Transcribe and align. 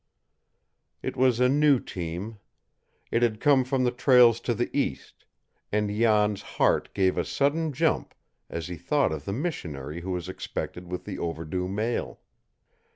It 1.03 1.15
was 1.15 1.39
a 1.39 1.47
new 1.47 1.79
team. 1.79 2.39
It 3.11 3.21
had 3.21 3.39
come 3.39 3.63
from 3.63 3.83
the 3.83 3.91
trails 3.91 4.39
to 4.39 4.55
the 4.55 4.75
east, 4.75 5.25
and 5.71 5.91
Jan's 5.95 6.41
heart 6.41 6.91
gave 6.95 7.19
a 7.19 7.23
sudden 7.23 7.71
jump 7.71 8.15
as 8.49 8.67
he 8.67 8.77
thought 8.77 9.11
of 9.11 9.25
the 9.25 9.31
missionary 9.33 10.01
who 10.01 10.09
was 10.09 10.27
expected 10.27 10.91
with 10.91 11.05
the 11.05 11.19
overdue 11.19 11.67
mail. 11.67 12.19